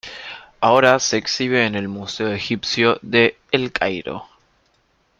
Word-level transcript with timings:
Ahora 0.61 0.97
se 0.99 1.17
exhibe 1.17 1.63
en 1.63 1.75
el 1.75 1.87
Museo 1.87 2.31
Egipcio 2.33 2.97
de 3.03 3.37
El 3.51 3.71
Cairo. 3.71 4.27